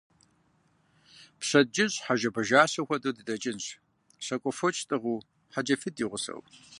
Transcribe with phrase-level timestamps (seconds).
[1.39, 3.65] Пщэдджыжь хьэжэбэжащэ хуэдэу дыдэкӀынщ,
[4.25, 6.41] щакӀуэ фоч тӀыгъыу, хьэджафитӀ ди гъусэу.